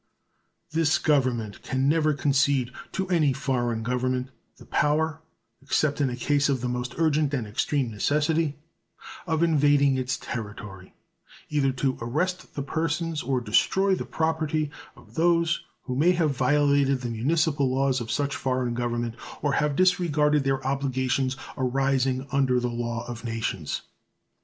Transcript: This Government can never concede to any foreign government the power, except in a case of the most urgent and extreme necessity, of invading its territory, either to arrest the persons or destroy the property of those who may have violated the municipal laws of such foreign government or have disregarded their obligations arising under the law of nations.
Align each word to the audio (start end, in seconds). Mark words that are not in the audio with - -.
This 0.71 0.97
Government 0.97 1.61
can 1.61 1.87
never 1.87 2.15
concede 2.15 2.71
to 2.93 3.07
any 3.09 3.33
foreign 3.33 3.83
government 3.83 4.29
the 4.57 4.65
power, 4.65 5.21
except 5.61 6.01
in 6.01 6.09
a 6.09 6.15
case 6.15 6.49
of 6.49 6.61
the 6.61 6.67
most 6.67 6.95
urgent 6.97 7.35
and 7.35 7.45
extreme 7.45 7.91
necessity, 7.91 8.55
of 9.27 9.43
invading 9.43 9.99
its 9.99 10.17
territory, 10.17 10.95
either 11.51 11.71
to 11.73 11.99
arrest 12.01 12.55
the 12.55 12.63
persons 12.63 13.21
or 13.21 13.41
destroy 13.41 13.93
the 13.93 14.03
property 14.03 14.71
of 14.95 15.13
those 15.13 15.61
who 15.83 15.95
may 15.95 16.13
have 16.13 16.35
violated 16.35 17.01
the 17.01 17.11
municipal 17.11 17.71
laws 17.71 18.01
of 18.01 18.09
such 18.09 18.35
foreign 18.35 18.73
government 18.73 19.13
or 19.43 19.53
have 19.53 19.75
disregarded 19.75 20.43
their 20.43 20.65
obligations 20.65 21.37
arising 21.55 22.25
under 22.31 22.59
the 22.59 22.69
law 22.71 23.07
of 23.07 23.23
nations. 23.23 23.83